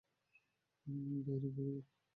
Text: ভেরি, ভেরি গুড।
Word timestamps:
ভেরি, 0.87 1.17
ভেরি 1.25 1.49
গুড। 1.57 1.83